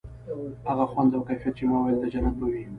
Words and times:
هغه 0.67 0.85
خوند 0.91 1.11
او 1.15 1.21
کيف 1.29 1.43
چې 1.57 1.63
ما 1.69 1.77
ويل 1.81 1.97
د 1.99 2.05
جنت 2.13 2.35
به 2.39 2.45
وي. 2.51 2.63